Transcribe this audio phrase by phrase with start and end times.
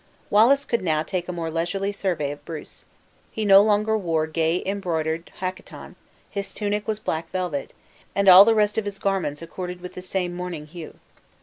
[0.31, 2.85] Wallace could now take a more leisurely survey of Bruce.
[3.29, 5.95] He no longer wore gay embroidered hacqueton;
[6.27, 7.71] his tunic was black velvet,
[8.15, 10.97] and all the rest of his garments accorded with the same mourning hue.